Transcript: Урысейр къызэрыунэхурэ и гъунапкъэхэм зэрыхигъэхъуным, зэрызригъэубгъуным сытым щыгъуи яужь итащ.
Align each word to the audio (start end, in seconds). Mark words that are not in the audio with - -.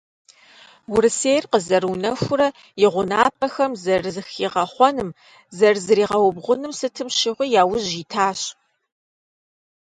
Урысейр 0.93 1.43
къызэрыунэхурэ 1.51 2.47
и 2.83 2.85
гъунапкъэхэм 2.93 3.71
зэрыхигъэхъуным, 3.83 5.09
зэрызригъэубгъуным 5.57 6.71
сытым 6.79 7.07
щыгъуи 7.17 7.53
яужь 7.61 7.91
итащ. 8.01 8.41